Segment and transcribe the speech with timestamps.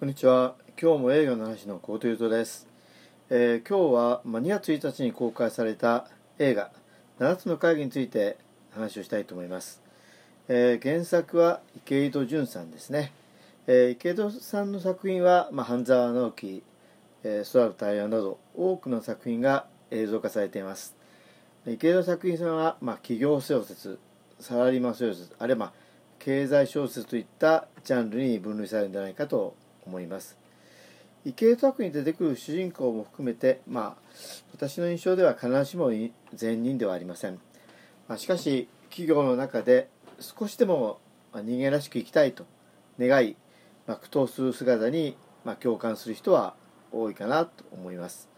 [0.00, 0.54] こんにちは。
[0.80, 2.66] 今日も映画の話のコートユートです。
[3.28, 6.08] えー、今日は、ま、2月1日に公開された
[6.38, 6.70] 映画
[7.20, 8.38] 「7つの会議」について
[8.70, 9.82] 話をしたいと思います。
[10.48, 13.12] えー、原作は池井戸潤さんですね。
[13.66, 16.62] えー、池井戸さんの作品は、ま、半沢直樹、
[17.22, 20.96] えー、空の対話など多くの作品が映像化されています。
[21.66, 23.98] 池井戸作品さんは、ま、企業小説、
[24.38, 25.72] サラリーマン小説、あるいは、ま、
[26.18, 29.54] 経済小説といったジャンルに分類されるんじゃないかと
[29.90, 30.38] 思います。
[31.24, 34.02] 池江作に出てくる主人公も含めてまあ
[34.54, 35.90] 私の印象では必ずしも
[36.32, 37.38] 善人ではありません、
[38.08, 40.98] まあ、しかし企業の中で少しでも
[41.34, 42.46] 人間らしく生きたいと
[42.98, 43.36] 願い、
[43.86, 46.54] まあ、苦闘する姿に、まあ、共感する人は
[46.90, 48.28] 多いかなと思います。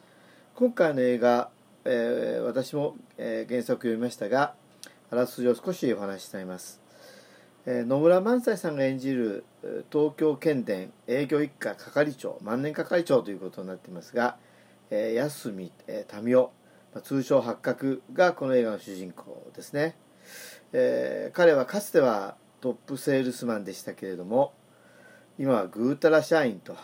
[0.54, 1.50] 今回の映画、
[1.84, 4.54] えー、私も、えー、原作を読みましたが
[5.10, 6.81] あらすじを少しお話ししています。
[7.64, 9.44] え野村萬斎さんが演じる
[9.92, 14.36] 東京県電営業一課係長万年係長ということになっていますが、
[14.90, 16.50] えー、安住、えー、民夫、
[16.92, 19.94] まあ、通称八角がこの映画の主人公ですね、
[20.72, 24.52] えー、彼はかつてはトップセールスマンでしたけれども
[25.38, 26.76] 今はぐうたら社員と、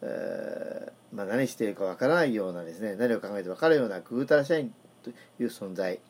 [0.00, 5.12] えーまあ、何しているかわからないようなですね何を考えて分かるようなぐうたら社員とい
[5.44, 6.00] う存在、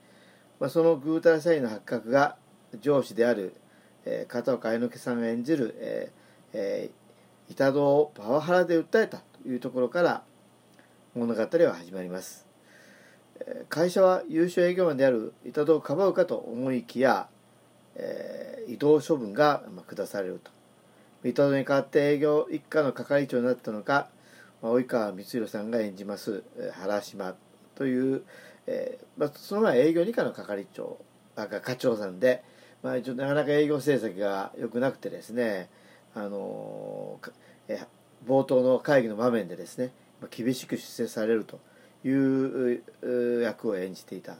[0.60, 2.36] まあ、そのぐうたら社員の八角が
[2.80, 3.54] 上司である
[4.06, 6.20] えー、片岡愛之助さんが演じる、えー
[6.52, 10.22] えー、板戸をパワハラで訴えたというところから
[11.14, 12.46] 物語は始まります、
[13.68, 17.28] 会社は優秀営業マンである板戸をかばうかと思いきや、
[17.96, 20.50] えー、移動処分が、下されると。
[21.24, 24.08] 板戸に代わって営業一課の係長になったのか、
[24.62, 26.42] 及川光弘さんが演じます、
[26.74, 27.34] 原島
[27.74, 28.22] という、
[28.66, 30.98] えーまあ、その前営業二課の係長
[31.36, 32.42] あ課長さんで、
[32.82, 35.68] まあ、ちょっとなかなか営業成績が良くなくてですね、
[36.14, 37.20] あの
[37.68, 37.86] え
[38.26, 41.60] 冒頭の会議の場面でですね、まあ厳しく出世されると
[42.04, 42.82] いう
[43.42, 44.36] 役を演じていた、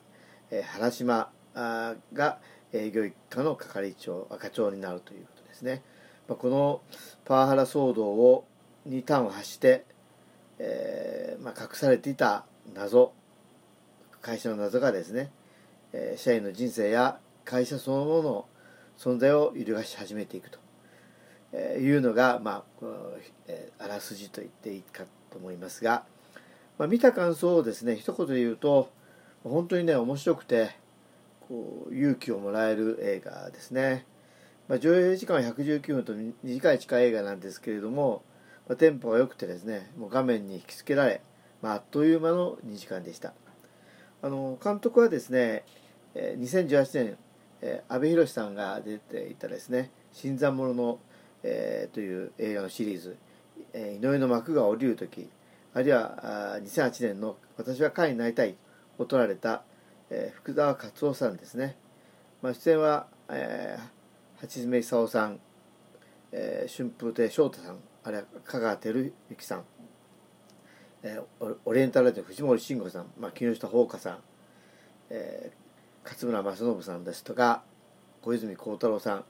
[0.50, 2.38] え原島が
[2.72, 5.82] 営業一課の係長課長になるということですね。
[6.28, 6.80] まあ、この
[7.24, 8.46] パワハラ騒動を
[8.86, 9.84] に端を発して、
[10.58, 13.12] えーまあ、隠されていた謎
[14.22, 15.30] 会社の謎がですね、
[15.92, 18.46] え、社員の人生や会社そのものの
[18.98, 20.58] 存在を揺るがし始めていくと。
[21.52, 22.86] いうのが、まあ、
[23.80, 26.04] あらすじと言っていいかと思いますが、
[26.78, 28.90] まあ、見た感想をですね一言で言うと
[29.42, 30.70] 本当にね面白くて
[31.48, 34.06] こう勇気をもらえる映画ですね、
[34.68, 36.14] まあ、上映時間は119分と
[36.44, 38.22] 短い近い映画なんですけれども、
[38.68, 41.20] まあ、テンポが良くてですねもう画面に引きつけられ、
[41.62, 43.32] まあ、あっという間の2時間でした。
[44.22, 45.64] あの監督はですね
[46.14, 47.16] 2018年
[47.62, 50.98] えー、阿部寛さんが出ていたですね「新参者の」
[51.42, 53.16] えー、という映画のシリーズ
[53.72, 55.28] 「えー、井上の幕が降りる時」
[55.72, 58.56] あるいはあ2008年の「私は会になりたい」
[58.98, 59.62] を取られた、
[60.10, 61.76] えー、福沢克夫さんですね、
[62.42, 65.40] まあ、出演は、えー、八爪功さん、
[66.32, 69.64] えー、春風亭昇太さんあるいは香川照之さん、
[71.02, 74.18] えー、オリエンタルラジオ藤森慎吾さん、まあ、木下ほうかさん、
[75.10, 75.59] えー、
[76.04, 77.62] 勝村正信さんですとか
[78.22, 79.24] 小泉孝太郎さん、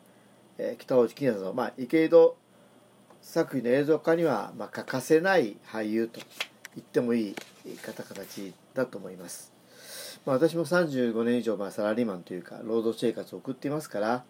[0.59, 2.37] えー、北大路欣也さんまあ、池井戸
[3.23, 6.21] 作品の映像化には、まあ、欠かせない俳優と
[6.75, 9.53] 言ってもいい方形だと思います、
[10.25, 14.25] まあ、私も35年以上、まあ、サラリーマンというか労働生活を送っていますから、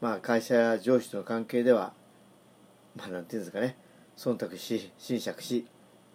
[0.00, 1.92] まあ、会社や上司との関係では
[2.98, 3.76] まあ、なんていうんですかね
[4.16, 5.66] 忖度し斟酌し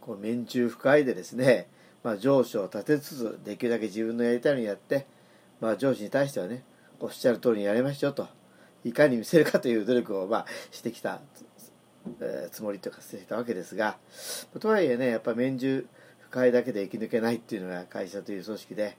[0.01, 1.67] こう面中深いでですね、
[2.03, 5.07] まあ、上司を立てつつできるだけ自分のやりたいのをやって
[5.63, 6.62] まあ、上司に対してはね
[7.00, 8.28] おっしゃる通りにやりましょうと
[8.84, 11.22] いかに見せるかという努力を、まあ、してきた、
[12.19, 13.96] え、つもりとかしてきたわけですが
[14.59, 15.88] とはいえねやっぱ免中
[16.19, 18.97] 不快だけで生き抜けないっていうのが会社という組織で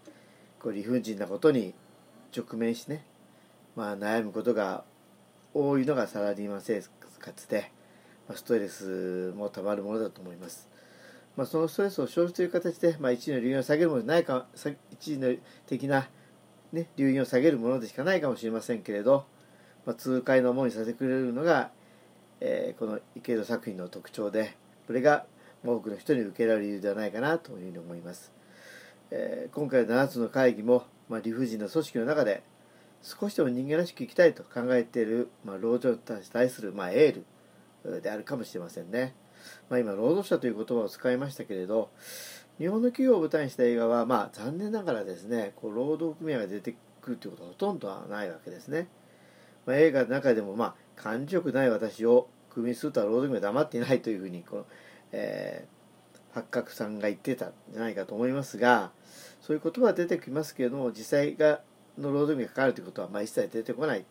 [0.59, 1.75] こう理不尽なことに
[2.35, 3.05] 直面しね、
[3.77, 4.85] まあ、悩むことが
[5.53, 6.83] 多いのがサラリーマン生
[7.19, 7.71] 活で、
[8.27, 10.67] まあ、ストレスもたまるものだと思います。
[11.37, 14.47] まあ、そのストレスを生じという形で、まあ、一位の流入を下げるものじゃないか
[14.91, 15.35] 一位の
[15.67, 16.09] 的な
[16.75, 19.25] ね、流飲を下げるものでしかないかもしれませんけれど、
[19.87, 21.71] まあ、痛快な思いにさせてくれるのが、
[22.41, 24.57] えー、この池戸作品の特徴で
[24.89, 25.25] これが
[25.65, 28.33] 多くの人に受けられる理由ではないかなというふうに思います、
[29.13, 32.43] えー、今回の7つの会議も、まあ、理不尽な組織の中で
[33.03, 37.23] 少しでも人間らしく生きたいと考えている、まあ、労働者に対する、まあ、エー
[37.85, 39.15] ルであるかもしれませんね、
[39.71, 41.91] まあ、今労働者という言葉を使いましたけれど
[42.59, 48.89] 日本の企業を舞台にした映画は、まあ、残念ながらですねこう労働組合が出てくるということはほとんどはないわけですね、
[49.67, 54.67] まあ、映画の中でも、まあ、感じよくない私をクビにするとは労働組合は黙っていないというふうにこの、
[55.11, 58.93] えー、八角さんが言ってたんじゃないかと思いますが
[59.41, 61.61] そういう言葉は出てきますけれども実際が
[61.99, 64.05] の労働組合がかかるということはまあ一切出てこない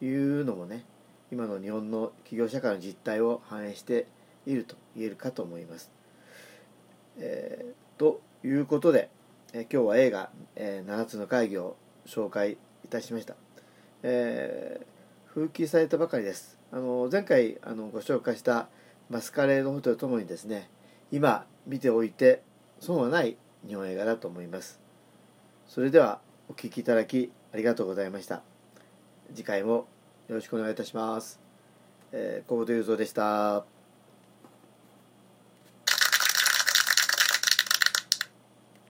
[0.00, 0.84] というのもね
[1.30, 4.06] 今の日本の企業社会の実態を反映して
[4.46, 6.01] いると言えるかと思います。
[7.18, 9.10] えー、ということで、
[9.52, 11.76] え、今日は映画、えー「7つの会議」を
[12.06, 13.34] 紹介いたしました。
[14.02, 16.62] えー、復帰されたばかりです。
[16.74, 18.66] あの前回あのご紹介した
[19.10, 20.70] マスカレードホテルともにですね
[21.10, 22.42] 今見ておいて
[22.80, 23.36] 損はない
[23.68, 24.80] 日本映画だと思います
[25.68, 28.42] それではお聴きいただきありがとうございました
[29.34, 29.86] 次回も
[30.28, 31.40] よろしくお願いいたします、
[32.12, 33.81] えー、小本雄三でした